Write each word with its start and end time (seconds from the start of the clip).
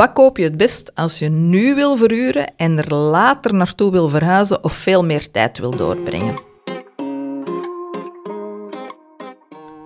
Wat 0.00 0.12
koop 0.12 0.36
je 0.36 0.44
het 0.44 0.56
best 0.56 0.94
als 0.94 1.18
je 1.18 1.28
nu 1.28 1.74
wil 1.74 1.96
verhuren 1.96 2.56
en 2.56 2.78
er 2.78 2.94
later 2.94 3.54
naartoe 3.54 3.90
wil 3.90 4.08
verhuizen 4.08 4.64
of 4.64 4.72
veel 4.72 5.04
meer 5.04 5.30
tijd 5.30 5.58
wil 5.58 5.76
doorbrengen? 5.76 6.34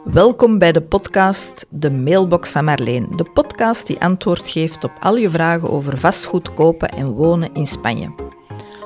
Welkom 0.04 0.58
bij 0.58 0.72
de 0.72 0.82
podcast 0.82 1.66
De 1.70 1.90
Mailbox 1.90 2.50
van 2.50 2.64
Marleen. 2.64 3.08
De 3.16 3.24
podcast 3.32 3.86
die 3.86 4.00
antwoord 4.00 4.48
geeft 4.48 4.84
op 4.84 4.92
al 5.00 5.16
je 5.16 5.30
vragen 5.30 5.70
over 5.70 5.98
vastgoed 5.98 6.54
kopen 6.54 6.88
en 6.88 7.10
wonen 7.10 7.52
in 7.52 7.66
Spanje. 7.66 8.14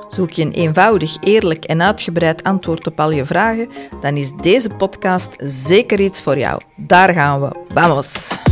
Zoek 0.07 0.31
je 0.31 0.41
een 0.41 0.51
eenvoudig, 0.51 1.17
eerlijk 1.19 1.65
en 1.65 1.81
uitgebreid 1.81 2.43
antwoord 2.43 2.87
op 2.87 2.99
al 2.99 3.11
je 3.11 3.25
vragen, 3.25 3.69
dan 4.01 4.17
is 4.17 4.31
deze 4.41 4.69
podcast 4.69 5.35
zeker 5.37 5.99
iets 5.99 6.21
voor 6.21 6.37
jou. 6.37 6.61
Daar 6.75 7.13
gaan 7.13 7.41
we. 7.41 7.65
Vamos! 7.73 8.47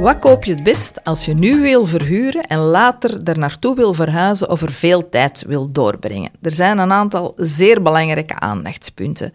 Wat 0.00 0.18
koop 0.18 0.44
je 0.44 0.52
het 0.52 0.62
best 0.62 1.04
als 1.04 1.24
je 1.24 1.34
nu 1.34 1.60
wil 1.60 1.86
verhuren 1.86 2.42
en 2.42 2.58
later 2.58 3.22
er 3.22 3.38
naartoe 3.38 3.74
wil 3.74 3.94
verhuizen 3.94 4.50
of 4.50 4.62
er 4.62 4.72
veel 4.72 5.08
tijd 5.08 5.44
wil 5.46 5.72
doorbrengen? 5.72 6.30
Er 6.42 6.52
zijn 6.52 6.78
een 6.78 6.92
aantal 6.92 7.32
zeer 7.36 7.82
belangrijke 7.82 8.38
aandachtspunten. 8.38 9.32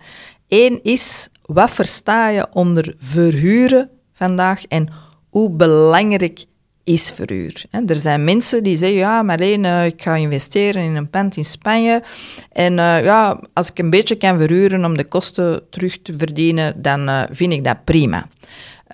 Eén 0.47 0.79
is, 0.83 1.29
wat 1.45 1.71
versta 1.71 2.27
je 2.27 2.47
onder 2.51 2.95
verhuren 2.97 3.89
vandaag 4.13 4.65
en 4.65 4.89
hoe 5.29 5.51
belangrijk 5.51 6.45
is 6.83 7.11
verhuur? 7.11 7.63
Er 7.87 7.95
zijn 7.95 8.23
mensen 8.23 8.63
die 8.63 8.77
zeggen, 8.77 8.97
ja, 8.97 9.21
maar 9.21 9.41
uh, 9.41 9.85
ik 9.85 10.01
ga 10.01 10.15
investeren 10.15 10.83
in 10.83 10.95
een 10.95 11.09
pand 11.09 11.37
in 11.37 11.45
Spanje 11.45 12.03
en 12.51 12.71
uh, 12.71 13.03
ja, 13.03 13.39
als 13.53 13.69
ik 13.69 13.79
een 13.79 13.89
beetje 13.89 14.15
kan 14.15 14.37
verhuren 14.37 14.85
om 14.85 14.97
de 14.97 15.03
kosten 15.03 15.69
terug 15.69 16.01
te 16.01 16.13
verdienen, 16.17 16.81
dan 16.81 17.09
uh, 17.09 17.23
vind 17.31 17.53
ik 17.53 17.63
dat 17.63 17.83
prima. 17.83 18.27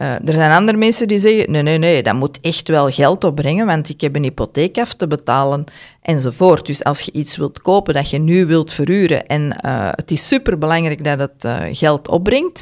Uh, 0.01 0.27
er 0.27 0.33
zijn 0.33 0.51
andere 0.51 0.77
mensen 0.77 1.07
die 1.07 1.19
zeggen, 1.19 1.51
nee, 1.51 1.61
nee, 1.61 1.77
nee, 1.77 2.03
dat 2.03 2.13
moet 2.13 2.39
echt 2.41 2.67
wel 2.67 2.89
geld 2.91 3.23
opbrengen, 3.23 3.65
want 3.65 3.89
ik 3.89 4.01
heb 4.01 4.15
een 4.15 4.23
hypotheek 4.23 4.77
af 4.77 4.93
te 4.93 5.07
betalen, 5.07 5.63
enzovoort. 6.05 6.65
Dus 6.65 6.83
als 6.83 7.01
je 7.01 7.11
iets 7.11 7.37
wilt 7.37 7.61
kopen 7.61 7.93
dat 7.93 8.09
je 8.09 8.17
nu 8.17 8.45
wilt 8.45 8.73
verhuren 8.73 9.25
en 9.25 9.41
uh, 9.65 9.89
het 9.91 10.11
is 10.11 10.27
superbelangrijk 10.27 11.03
dat 11.03 11.19
het 11.19 11.43
uh, 11.45 11.57
geld 11.71 12.07
opbrengt, 12.07 12.61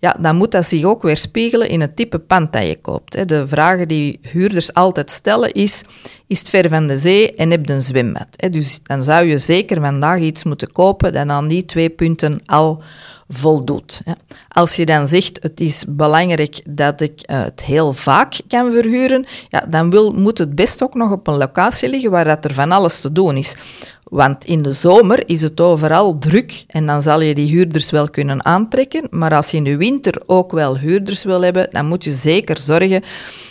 ja, 0.00 0.16
dan 0.20 0.36
moet 0.36 0.50
dat 0.50 0.66
zich 0.66 0.84
ook 0.84 1.02
weer 1.02 1.16
spiegelen 1.16 1.68
in 1.68 1.80
het 1.80 1.96
type 1.96 2.18
pand 2.18 2.52
dat 2.52 2.66
je 2.66 2.76
koopt. 2.80 3.14
Hè. 3.14 3.24
De 3.24 3.48
vragen 3.48 3.88
die 3.88 4.18
huurders 4.22 4.74
altijd 4.74 5.10
stellen 5.10 5.52
is, 5.52 5.82
is 6.26 6.38
het 6.38 6.50
ver 6.50 6.68
van 6.68 6.86
de 6.86 6.98
zee 6.98 7.34
en 7.34 7.50
heb 7.50 7.66
je 7.66 7.72
een 7.72 7.82
zwembad? 7.82 8.28
Hè. 8.36 8.50
Dus 8.50 8.80
dan 8.82 9.02
zou 9.02 9.26
je 9.26 9.38
zeker 9.38 9.80
vandaag 9.80 10.20
iets 10.20 10.44
moeten 10.44 10.72
kopen 10.72 11.12
dat 11.12 11.28
aan 11.28 11.48
die 11.48 11.64
twee 11.64 11.90
punten 11.90 12.40
al 12.46 12.82
voldoet. 13.28 14.02
Als 14.48 14.76
je 14.76 14.86
dan 14.86 15.06
zegt, 15.06 15.38
het 15.42 15.60
is 15.60 15.84
belangrijk 15.88 16.60
dat 16.68 17.00
ik 17.00 17.30
uh, 17.30 17.42
het 17.42 17.62
heel 17.62 17.92
vaak 17.92 18.40
kan 18.48 18.72
verhuren, 18.72 19.26
ja, 19.48 19.66
dan 19.68 19.90
wil, 19.90 20.12
moet 20.12 20.38
het 20.38 20.54
best 20.54 20.82
ook 20.82 20.94
nog 20.94 21.10
op 21.10 21.26
een 21.26 21.36
locatie 21.36 21.88
liggen 21.88 22.10
waar 22.10 22.24
dat 22.24 22.44
er 22.44 22.54
van 22.54 22.72
alles 22.72 22.83
te 22.92 23.12
doen 23.12 23.36
is. 23.36 23.56
Want 24.02 24.44
in 24.44 24.62
de 24.62 24.72
zomer 24.72 25.28
is 25.28 25.42
het 25.42 25.60
overal 25.60 26.18
druk 26.18 26.64
en 26.66 26.86
dan 26.86 27.02
zal 27.02 27.20
je 27.20 27.34
die 27.34 27.48
huurders 27.48 27.90
wel 27.90 28.10
kunnen 28.10 28.44
aantrekken. 28.44 29.06
Maar 29.10 29.34
als 29.34 29.50
je 29.50 29.56
in 29.56 29.64
de 29.64 29.76
winter 29.76 30.22
ook 30.26 30.52
wel 30.52 30.78
huurders 30.78 31.24
wil 31.24 31.42
hebben, 31.42 31.66
dan 31.70 31.86
moet 31.86 32.04
je 32.04 32.12
zeker 32.12 32.58
zorgen 32.58 33.02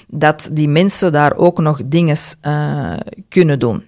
dat 0.07 0.49
die 0.51 0.67
mensen 0.67 1.11
daar 1.11 1.35
ook 1.35 1.59
nog 1.59 1.81
dingen 1.85 2.17
uh, 2.47 2.93
kunnen 3.29 3.59
doen. 3.59 3.83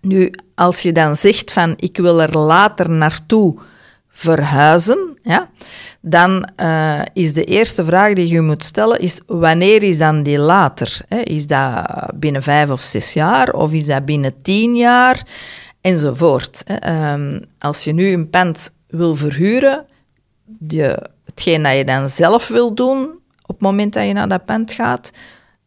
Nu, 0.00 0.32
als 0.54 0.80
je 0.80 0.92
dan 0.92 1.16
zegt 1.16 1.52
van 1.52 1.74
ik 1.76 1.96
wil 1.96 2.22
er 2.22 2.38
later 2.38 2.90
naartoe 2.90 3.58
verhuizen, 4.10 5.13
ja, 5.24 5.48
dan 6.00 6.48
uh, 6.60 7.00
is 7.12 7.32
de 7.32 7.44
eerste 7.44 7.84
vraag 7.84 8.12
die 8.12 8.28
je 8.28 8.40
moet 8.40 8.64
stellen, 8.64 8.98
is 8.98 9.20
wanneer 9.26 9.82
is 9.82 9.98
dan 9.98 10.22
die 10.22 10.38
later? 10.38 11.00
Hè? 11.08 11.18
Is 11.20 11.46
dat 11.46 11.86
binnen 12.14 12.42
vijf 12.42 12.70
of 12.70 12.80
zes 12.80 13.12
jaar 13.12 13.52
of 13.52 13.72
is 13.72 13.86
dat 13.86 14.04
binnen 14.04 14.42
tien 14.42 14.76
jaar? 14.76 15.26
Enzovoort. 15.80 16.62
Hè? 16.64 17.12
Um, 17.12 17.40
als 17.58 17.84
je 17.84 17.92
nu 17.92 18.12
een 18.12 18.30
pand 18.30 18.70
wil 18.88 19.14
verhuren, 19.14 19.86
hetgeen 21.24 21.62
dat 21.62 21.76
je 21.76 21.84
dan 21.84 22.08
zelf 22.08 22.48
wil 22.48 22.74
doen 22.74 23.02
op 23.42 23.54
het 23.54 23.60
moment 23.60 23.92
dat 23.92 24.06
je 24.06 24.12
naar 24.12 24.28
dat 24.28 24.44
pand 24.44 24.72
gaat, 24.72 25.10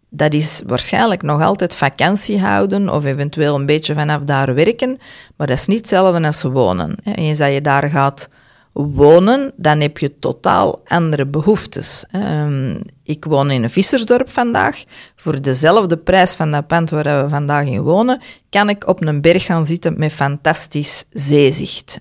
dat 0.10 0.34
is 0.34 0.62
waarschijnlijk 0.66 1.22
nog 1.22 1.42
altijd 1.42 1.76
vakantie 1.76 2.40
houden 2.40 2.90
of 2.90 3.06
eventueel 3.06 3.56
een 3.56 3.66
beetje 3.66 3.94
vanaf 3.94 4.22
daar 4.22 4.54
werken, 4.54 5.00
maar 5.36 5.48
dat 5.48 5.58
is 5.58 5.66
niet 5.66 5.78
hetzelfde 5.78 6.28
als 6.28 6.42
wonen. 6.42 6.96
Eens 7.04 7.38
dat 7.38 7.54
je 7.54 7.62
daar 7.62 7.90
gaat 7.90 8.30
wonen, 8.78 9.54
dan 9.56 9.80
heb 9.80 9.98
je 9.98 10.20
totaal 10.20 10.82
andere 10.86 11.26
behoeftes. 11.26 12.06
Um, 12.16 12.82
ik 13.04 13.26
woon 13.26 13.52
in 13.52 13.64
een 13.64 13.70
vissersdorp 13.70 14.30
vandaag. 14.30 14.84
Voor 15.16 15.42
dezelfde 15.42 15.98
prijs 15.98 16.34
van 16.34 16.52
dat 16.52 16.68
pand 16.68 16.90
waar 16.90 17.24
we 17.24 17.30
vandaag 17.30 17.66
in 17.66 17.82
wonen, 17.82 18.22
kan 18.50 18.70
ik 18.70 18.88
op 18.88 19.02
een 19.02 19.22
berg 19.22 19.46
gaan 19.46 19.66
zitten 19.66 20.00
met 20.00 20.12
fantastisch 20.12 21.04
zeezicht. 21.10 22.00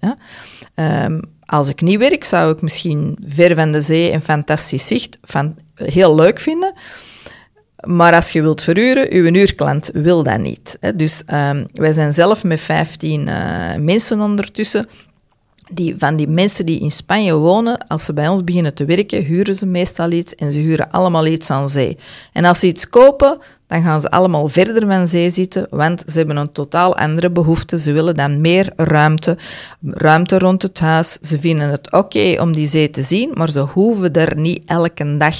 Um, 0.75 1.20
als 1.44 1.69
ik 1.69 1.81
niet 1.81 1.98
werk, 1.98 2.25
zou 2.25 2.53
ik 2.53 2.62
misschien 2.62 3.19
ver 3.25 3.54
van 3.54 3.72
de 3.72 3.81
zee 3.81 4.10
en 4.10 4.22
fantastisch 4.22 4.86
zicht 4.86 5.19
van, 5.22 5.56
heel 5.75 6.15
leuk 6.15 6.41
vinden. 6.41 6.75
Maar 7.86 8.15
als 8.15 8.31
je 8.31 8.42
wilt 8.42 8.62
verhuren, 8.62 9.12
uw 9.12 9.34
uurklant 9.34 9.91
wil 9.92 10.22
dat 10.22 10.38
niet. 10.38 10.76
Hè. 10.81 10.97
Dus 10.97 11.22
um, 11.32 11.66
wij 11.72 11.92
zijn 11.92 12.12
zelf 12.15 12.44
met 12.44 12.60
15 12.60 13.26
uh, 13.26 13.75
eh, 13.75 13.81
mensen 13.81 14.20
ondertussen. 14.20 14.86
Die, 15.72 15.94
van 15.99 16.16
die 16.16 16.28
mensen 16.28 16.66
die 16.66 16.81
in 16.81 16.91
Spanje 16.91 17.34
wonen, 17.34 17.87
als 17.87 18.04
ze 18.04 18.12
bij 18.12 18.28
ons 18.28 18.44
beginnen 18.44 18.75
te 18.75 18.84
werken, 18.84 19.22
huren 19.22 19.54
ze 19.54 19.66
meestal 19.66 20.10
iets 20.10 20.34
en 20.34 20.53
ze 20.53 20.59
huren 20.59 20.91
allemaal 20.91 21.27
iets 21.27 21.50
aan 21.50 21.69
zee. 21.69 21.99
En 22.32 22.44
als 22.44 22.59
ze 22.59 22.66
iets 22.66 22.88
kopen, 22.88 23.38
dan 23.66 23.82
gaan 23.82 24.00
ze 24.00 24.10
allemaal 24.10 24.49
verder 24.49 24.87
van 24.87 25.06
zee 25.06 25.31
zitten, 25.31 25.66
want 25.71 26.03
ze 26.06 26.19
hebben 26.19 26.37
een 26.37 26.53
totaal 26.53 26.97
andere 26.97 27.31
behoefte. 27.31 27.78
Ze 27.78 27.93
willen 27.93 28.15
dan 28.15 28.41
meer 28.41 28.72
ruimte, 28.77 29.38
ruimte 29.82 30.38
rond 30.38 30.62
het 30.62 30.81
huis. 30.81 31.19
Ze 31.21 31.38
vinden 31.38 31.71
het 31.71 31.93
oké 31.93 32.41
om 32.41 32.53
die 32.53 32.66
zee 32.66 32.91
te 32.91 33.03
zien, 33.03 33.31
maar 33.34 33.50
ze 33.50 33.60
hoeven 33.60 34.12
er 34.12 34.37
niet 34.37 34.62
elke 34.66 35.16
dag 35.16 35.37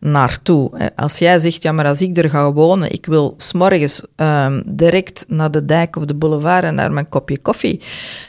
naartoe. 0.00 0.92
Als 0.96 1.18
jij 1.18 1.38
zegt, 1.38 1.62
ja, 1.62 1.72
maar 1.72 1.86
als 1.86 2.02
ik 2.02 2.16
er 2.16 2.30
ga 2.30 2.52
wonen, 2.52 2.92
ik 2.92 3.06
wil 3.06 3.34
s'morgens 3.36 4.02
um, 4.16 4.62
direct 4.66 5.24
naar 5.28 5.50
de 5.50 5.64
dijk 5.64 5.96
of 5.96 6.04
de 6.04 6.14
boulevard 6.14 6.64
en 6.64 6.76
daar 6.76 6.92
mijn 6.92 7.08
kopje 7.08 7.38
koffie 7.38 7.80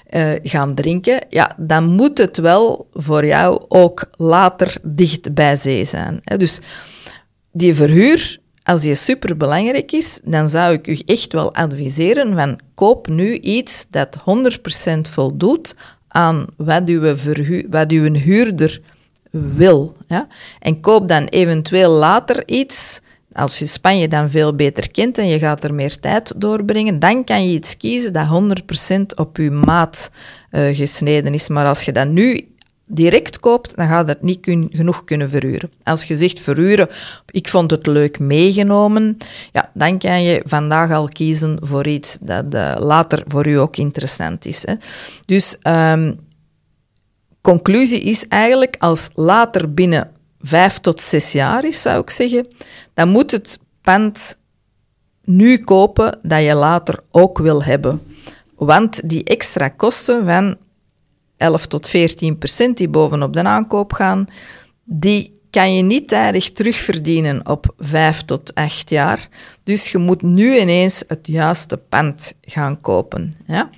uh, 0.10 0.32
gaan 0.44 0.76
drinken, 0.76 1.26
ja, 1.30 1.56
dan 1.58 1.84
moet 1.84 2.18
het 2.18 2.38
wel 2.38 2.88
voor 2.94 3.26
jou 3.26 3.64
ook 3.68 4.06
later 4.12 4.78
dicht 4.84 5.34
bij 5.34 5.56
zee 5.56 5.86
zijn. 5.86 6.22
Dus 6.38 6.60
die 7.52 7.76
verhuur 7.76 8.44
als 8.66 8.82
die 8.82 8.96
super 8.96 9.38
belangrijk 9.38 9.92
is, 9.92 10.20
dan 10.24 10.50
zou 10.50 10.74
ik 10.74 10.88
u 10.88 11.00
echt 11.06 11.34
wel 11.34 11.54
adviseren 11.54 12.34
van 12.34 12.60
koop 12.76 13.08
nu 13.08 13.34
iets 13.34 13.86
dat 13.90 14.18
100% 14.18 14.22
voldoet 15.12 15.76
aan 16.08 16.46
wat 16.58 16.90
uw, 16.90 17.16
wat 17.70 17.92
huurder 17.92 18.82
wil. 19.32 19.96
Ja? 20.08 20.28
En 20.60 20.80
koop 20.80 21.08
dan 21.08 21.26
eventueel 21.26 21.92
later 21.92 22.48
iets, 22.48 23.00
als 23.34 23.60
je 23.60 23.66
Spanje 23.66 24.08
dan 24.08 24.30
veel 24.30 24.56
beter 24.56 24.92
kent 24.92 25.18
en 25.18 25.28
je 25.28 25.40
gaat 25.40 25.64
er 25.64 25.74
meer 25.74 26.00
tijd 26.00 26.34
doorbrengen, 26.42 27.00
dan 27.00 27.24
kan 27.24 27.48
je 27.50 27.56
iets 27.56 27.78
kiezen 27.78 28.14
dat 28.14 28.28
100% 28.92 29.02
op 29.16 29.38
uw 29.38 29.52
maat 29.52 30.10
uh, 30.52 30.76
gesneden 30.76 31.34
is. 31.34 31.48
Maar 31.48 31.66
als 31.66 31.82
je 31.82 31.92
dat 31.92 32.08
nu 32.08 32.48
direct 32.88 33.40
koopt, 33.40 33.76
dan 33.76 33.88
gaat 33.88 34.08
het 34.08 34.22
niet 34.22 34.40
genoeg 34.72 35.04
kunnen 35.04 35.30
verhuren. 35.30 35.72
Als 35.84 36.04
je 36.04 36.16
zegt 36.16 36.40
verhuren, 36.40 36.90
ik 37.30 37.50
vond 37.50 37.72
het 37.72 37.86
leuk 37.86 38.20
meegenomen, 38.20 39.18
ja, 39.52 39.72
dan 39.74 39.98
kan 39.98 40.24
je 40.24 40.42
vandaag 40.46 40.92
al 40.92 41.08
kiezen 41.08 41.58
voor 41.62 41.88
iets 41.88 42.18
dat 42.22 42.46
uh, 42.54 42.76
later 42.80 43.24
voor 43.28 43.48
u 43.48 43.60
ook 43.60 43.78
interessant 43.78 44.46
is. 44.46 44.66
Hè. 44.66 44.74
Dus 45.26 45.58
um, 45.64 46.20
conclusie 47.42 48.02
is 48.02 48.28
eigenlijk, 48.28 48.76
als 48.80 49.10
later 49.14 49.74
binnen 49.74 50.12
vijf 50.42 50.80
tot 50.80 51.02
zes 51.02 51.32
jaar 51.32 51.66
is, 51.66 51.82
zou 51.82 52.02
ik 52.02 52.10
zeggen, 52.10 52.48
dan 52.94 53.10
moet 53.10 53.32
het 53.32 53.60
pand 53.82 54.38
nu 55.24 55.58
kopen 55.58 56.20
dat 56.22 56.44
je 56.44 56.56
later 56.56 57.00
ook 57.12 57.38
wil 57.38 57.64
hebben. 57.64 58.02
Want 58.56 59.10
die 59.10 59.24
extra 59.24 59.70
kosten 59.70 60.26
van 60.26 60.58
11 61.38 61.66
tot 61.66 61.88
14 61.88 62.38
procent 62.38 62.78
die 62.78 62.90
bovenop 62.90 63.34
de 63.34 63.44
aankoop 63.44 63.94
gaan, 63.94 64.28
die 64.84 65.36
kan 65.50 65.76
je 65.76 65.82
niet 65.82 66.08
tijdig 66.08 66.52
terugverdienen 66.52 67.48
op 67.48 67.74
5 67.78 68.22
tot 68.22 68.54
8 68.54 68.90
jaar. 68.90 69.28
Dus 69.64 69.92
je 69.92 69.98
moet 69.98 70.22
nu 70.22 70.60
ineens 70.60 71.04
het 71.08 71.28
juiste 71.28 71.78
pand 71.78 72.34
gaan 72.42 72.82
kopen. 72.82 73.32
Ja? 73.48 73.70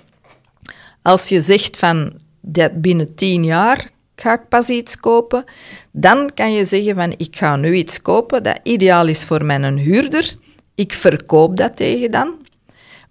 Als 1.01 1.30
je 1.30 1.42
zegt 1.42 1.77
van 1.77 2.13
dat 2.42 2.81
binnen 2.81 3.15
10 3.15 3.44
jaar 3.44 3.89
ga 4.15 4.33
ik 4.33 4.48
pas 4.50 4.69
iets 4.69 5.00
kopen, 5.00 5.44
dan 5.92 6.31
kan 6.33 6.53
je 6.53 6.65
zeggen 6.65 6.95
van 6.95 7.13
ik 7.18 7.38
ga 7.38 7.56
nu 7.56 7.74
iets 7.74 8.01
kopen 8.01 8.44
dat 8.44 8.60
ideaal 8.63 9.07
is 9.07 9.24
voor 9.24 9.45
mijn 9.45 9.77
huurder. 9.77 10.36
Ik 10.75 10.94
verkoop 10.94 11.57
dat 11.57 11.75
tegen 11.75 12.12
dan, 12.12 12.36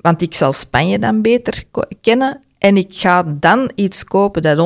want 0.00 0.22
ik 0.22 0.34
zal 0.34 0.52
Spanje 0.52 0.99
dan 0.99 1.22
beter 1.22 1.64
kennen 2.00 2.42
en 2.66 2.76
ik 2.76 2.88
ga 2.90 3.22
dan 3.40 3.70
iets 3.74 4.04
kopen 4.04 4.42
dat 4.42 4.58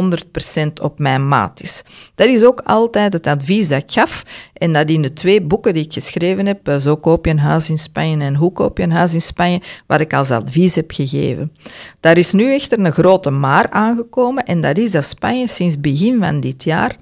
100% 0.63 0.83
op 0.83 0.99
mijn 0.99 1.29
maat 1.29 1.63
is. 1.63 1.83
Dat 2.15 2.29
is 2.29 2.45
ook 2.45 2.61
altijd 2.61 3.13
het 3.13 3.27
advies 3.27 3.69
dat 3.69 3.83
ik 3.83 3.93
gaf 3.93 4.23
en 4.53 4.73
dat 4.73 4.91
in 4.91 5.03
de 5.03 5.13
twee 5.13 5.43
boeken 5.43 5.75
die 5.75 5.85
ik 5.85 5.93
geschreven 5.93 6.47
heb, 6.47 6.69
eh, 6.69 6.77
Zo 6.77 6.97
koop 6.97 7.25
je 7.25 7.31
een 7.31 7.39
huis 7.39 7.71
in 7.71 7.79
Spanje 7.79 8.25
en 8.25 8.35
Hoe 8.35 8.53
koop 8.53 8.79
je 8.79 8.85
een 8.85 8.93
huis 8.93 9.13
in 9.13 9.23
Spanje, 9.23 9.61
wat 9.87 10.01
ik 10.01 10.15
als 10.15 10.31
advies 10.31 10.75
heb 10.75 10.91
gegeven. 10.93 11.53
Daar 12.01 12.19
is 12.19 12.33
nu 12.33 12.55
echter 12.55 12.79
een 12.79 12.93
grote 12.93 13.31
maar 13.31 13.71
aangekomen 13.71 14.45
en 14.45 14.61
dat 14.61 14.79
is 14.79 14.91
dat 14.91 15.05
Spanje 15.05 15.49
sinds 15.49 15.81
begin 15.81 16.19
van 16.19 16.41
dit 16.41 16.65
jaar 16.65 16.97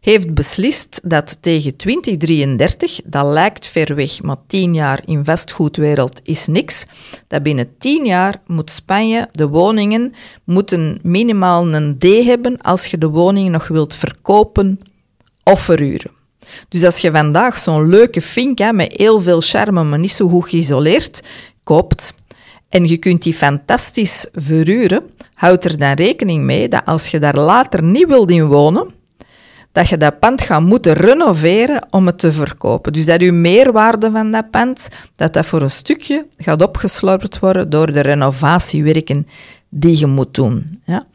heeft 0.00 0.34
beslist 0.34 1.00
dat 1.04 1.38
tegen 1.40 1.76
2033, 1.76 3.00
dat 3.04 3.26
lijkt 3.26 3.66
ver 3.66 3.94
weg, 3.94 4.22
maar 4.22 4.36
tien 4.46 4.74
jaar 4.74 5.02
in 5.04 5.24
vastgoedwereld 5.24 6.20
is 6.24 6.46
niks, 6.46 6.84
dat 7.28 7.42
binnen 7.42 7.78
tien 7.78 8.04
jaar 8.04 8.42
moet 8.46 8.70
Spanje 8.70 9.28
de 9.32 9.48
woningen 9.48 10.14
moeten 10.44 10.98
minimaal 11.02 11.74
een 11.74 11.98
D 11.98 12.04
hebben 12.24 12.60
als 12.60 12.86
je 12.86 12.98
de 12.98 13.08
woning 13.08 13.50
nog 13.50 13.68
wilt 13.68 13.94
verkopen 13.94 14.80
of 15.44 15.60
verhuren. 15.60 16.10
Dus 16.68 16.84
als 16.84 16.98
je 16.98 17.10
vandaag 17.10 17.58
zo'n 17.58 17.88
leuke 17.88 18.22
fink 18.22 18.72
met 18.72 18.92
heel 18.96 19.20
veel 19.20 19.40
charme, 19.40 19.84
maar 19.84 19.98
niet 19.98 20.12
zo 20.12 20.28
goed 20.28 20.48
geïsoleerd, 20.48 21.20
koopt 21.64 22.14
en 22.68 22.86
je 22.88 22.96
kunt 22.96 23.22
die 23.22 23.34
fantastisch 23.34 24.26
verhuren, 24.32 25.02
houd 25.34 25.64
er 25.64 25.78
dan 25.78 25.92
rekening 25.92 26.44
mee 26.44 26.68
dat 26.68 26.84
als 26.84 27.06
je 27.08 27.18
daar 27.18 27.38
later 27.38 27.82
niet 27.82 28.06
wilt 28.06 28.30
in 28.30 28.46
wonen, 28.46 28.90
dat 29.72 29.88
je 29.88 29.96
dat 29.96 30.18
pand 30.18 30.42
gaat 30.42 30.62
moeten 30.62 30.92
renoveren 30.92 31.86
om 31.90 32.06
het 32.06 32.18
te 32.18 32.32
verkopen. 32.32 32.92
Dus 32.92 33.06
dat 33.06 33.20
je 33.20 33.32
meerwaarde 33.32 34.10
van 34.10 34.30
dat 34.32 34.50
pand, 34.50 34.88
dat 35.16 35.32
dat 35.32 35.46
voor 35.46 35.62
een 35.62 35.70
stukje 35.70 36.26
gaat 36.36 36.62
opgeslorpt 36.62 37.38
worden 37.38 37.70
door 37.70 37.92
de 37.92 38.00
renovatiewerken 38.00 39.26
die 39.70 39.98
je 39.98 40.06
moet 40.06 40.34
doen. 40.34 40.82
Ja. 40.84 41.06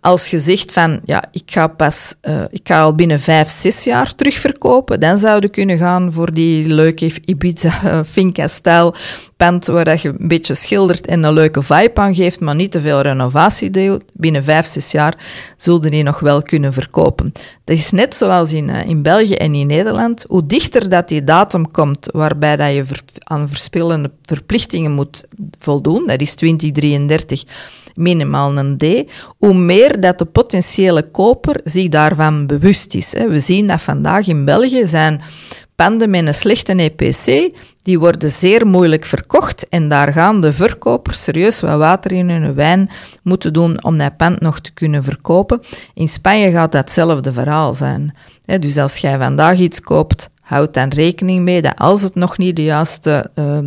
Als 0.00 0.26
je 0.26 0.38
zegt 0.38 0.72
van, 0.72 1.00
ja, 1.04 1.24
ik 1.32 1.42
ga 1.46 1.66
pas, 1.66 2.14
uh, 2.22 2.42
ik 2.50 2.60
ga 2.62 2.82
al 2.82 2.94
binnen 2.94 3.20
vijf, 3.20 3.50
zes 3.50 3.84
jaar 3.84 4.14
terugverkopen, 4.14 5.00
dan 5.00 5.18
zou 5.18 5.40
je 5.40 5.48
kunnen 5.48 5.78
gaan 5.78 6.12
voor 6.12 6.34
die 6.34 6.66
leuke 6.66 7.12
Ibiza 7.24 8.04
Finca-stijl 8.12 8.94
pand 9.36 9.66
waar 9.66 9.84
dat 9.84 10.02
je 10.02 10.08
een 10.08 10.28
beetje 10.28 10.54
schildert 10.54 11.06
en 11.06 11.22
een 11.22 11.32
leuke 11.32 11.62
vibe 11.62 11.94
aan 11.94 12.14
geeft, 12.14 12.40
maar 12.40 12.54
niet 12.54 12.72
te 12.72 12.80
veel 12.80 13.00
renovatie 13.00 13.70
doet. 13.70 14.04
Binnen 14.12 14.44
vijf, 14.44 14.66
zes 14.66 14.90
jaar 14.90 15.14
zullen 15.56 15.90
die 15.90 16.02
nog 16.02 16.20
wel 16.20 16.42
kunnen 16.42 16.72
verkopen. 16.72 17.32
Dat 17.64 17.76
is 17.76 17.90
net 17.90 18.14
zoals 18.14 18.52
in, 18.52 18.68
uh, 18.68 18.86
in 18.86 19.02
België 19.02 19.34
en 19.34 19.54
in 19.54 19.66
Nederland. 19.66 20.24
Hoe 20.28 20.46
dichter 20.46 20.88
dat 20.88 21.08
die 21.08 21.24
datum 21.24 21.70
komt 21.70 22.08
waarbij 22.12 22.56
dat 22.56 22.74
je 22.74 22.84
aan 23.18 23.48
verschillende 23.48 24.10
verplichtingen 24.22 24.92
moet 24.92 25.24
voldoen, 25.58 26.06
dat 26.06 26.20
is 26.20 26.34
2033 26.34 27.44
minimaal 27.94 28.58
een 28.58 28.78
D, 28.78 29.10
hoe 29.38 29.54
meer 29.54 29.89
dat 29.98 30.18
de 30.18 30.24
potentiële 30.24 31.02
koper 31.02 31.60
zich 31.64 31.88
daarvan 31.88 32.46
bewust 32.46 32.94
is. 32.94 33.12
We 33.12 33.38
zien 33.38 33.66
dat 33.66 33.80
vandaag 33.80 34.28
in 34.28 34.44
België 34.44 34.86
zijn 34.86 35.20
panden 35.74 36.10
met 36.10 36.26
een 36.26 36.34
slechte 36.34 36.72
EPC, 36.72 37.50
die 37.82 37.98
worden 37.98 38.30
zeer 38.30 38.66
moeilijk 38.66 39.04
verkocht 39.04 39.68
en 39.68 39.88
daar 39.88 40.12
gaan 40.12 40.40
de 40.40 40.52
verkopers 40.52 41.22
serieus 41.22 41.60
wat 41.60 41.78
water 41.78 42.12
in 42.12 42.30
hun 42.30 42.54
wijn 42.54 42.90
moeten 43.22 43.52
doen 43.52 43.84
om 43.84 43.98
dat 43.98 44.16
pand 44.16 44.40
nog 44.40 44.60
te 44.60 44.72
kunnen 44.72 45.04
verkopen. 45.04 45.60
In 45.94 46.08
Spanje 46.08 46.50
gaat 46.50 46.72
dat 46.72 46.80
hetzelfde 46.80 47.32
verhaal 47.32 47.74
zijn. 47.74 48.14
Dus 48.44 48.78
als 48.78 48.96
jij 48.96 49.18
vandaag 49.18 49.58
iets 49.58 49.80
koopt, 49.80 50.30
houd 50.50 50.74
dan 50.74 50.88
rekening 50.88 51.42
mee 51.42 51.62
dat 51.62 51.78
als 51.78 52.02
het 52.02 52.14
nog 52.14 52.38
niet 52.38 52.56
de 52.56 52.64
juiste 52.64 53.30
uh, 53.34 53.58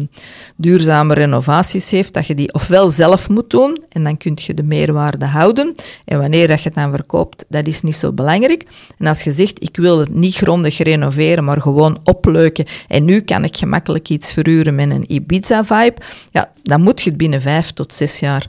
duurzame 0.56 1.14
renovaties 1.14 1.90
heeft, 1.90 2.14
dat 2.14 2.28
je 2.28 2.36
die 2.36 2.54
ofwel 2.54 2.90
zelf 2.90 3.30
moet 3.30 3.50
doen 3.50 3.84
en 3.90 4.04
dan 4.04 4.18
kun 4.18 4.38
je 4.42 4.54
de 4.54 4.64
meerwaarde 4.64 5.26
houden. 5.26 5.76
En 6.06 6.20
wanneer 6.20 6.48
dat 6.48 6.62
je 6.62 6.70
het 6.70 6.78
dan 6.78 6.92
verkoopt, 6.92 7.46
dat 7.50 7.68
is 7.68 7.82
niet 7.82 7.96
zo 7.96 8.12
belangrijk. 8.12 8.66
En 8.98 9.08
als 9.08 9.24
je 9.24 9.32
zegt, 9.32 9.64
ik 9.64 9.76
wil 9.76 10.00
het 10.00 10.14
niet 10.14 10.36
grondig 10.36 10.78
renoveren, 10.78 11.44
maar 11.44 11.62
gewoon 11.62 12.00
opleuken 12.04 12.66
en 12.88 13.06
nu 13.06 13.22
kan 13.22 13.44
ik 13.44 13.58
gemakkelijk 13.58 14.10
iets 14.10 14.34
verhuren 14.34 14.76
met 14.76 14.90
een 14.90 15.14
Ibiza-vibe, 15.14 16.02
ja, 16.32 16.52
dan 16.64 16.82
moet 16.82 17.02
je 17.02 17.10
het 17.10 17.18
binnen 17.18 17.42
vijf 17.42 17.72
tot 17.72 17.94
zes 17.94 18.20
jaar 18.20 18.48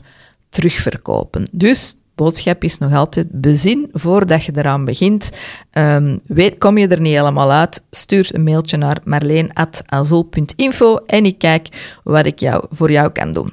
terugverkopen. 0.49 1.47
Dus 1.51 1.95
boodschap 2.15 2.63
is 2.63 2.77
nog 2.77 2.93
altijd 2.93 3.27
bezin 3.31 3.89
voordat 3.91 4.43
je 4.43 4.51
eraan 4.55 4.85
begint. 4.85 5.29
Um, 5.71 6.19
weet, 6.25 6.57
kom 6.57 6.77
je 6.77 6.87
er 6.87 7.01
niet 7.01 7.15
helemaal 7.15 7.51
uit, 7.51 7.83
stuur 7.91 8.29
een 8.31 8.43
mailtje 8.43 8.77
naar 8.77 9.01
marleen.azul.info 9.03 10.95
en 10.95 11.25
ik 11.25 11.37
kijk 11.37 11.97
wat 12.03 12.25
ik 12.25 12.39
jou, 12.39 12.65
voor 12.69 12.91
jou 12.91 13.09
kan 13.09 13.33
doen. 13.33 13.49